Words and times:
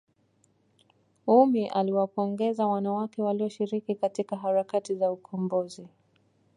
ummy 1.27 1.67
aliwapongeza 1.69 2.67
wanawake 2.67 3.21
waliyoshiriki 3.23 3.95
katika 3.95 4.35
harakati 4.37 4.95
za 4.95 5.11
ukombozi 5.11 5.87